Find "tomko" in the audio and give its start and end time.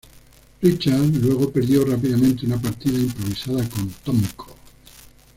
4.03-4.47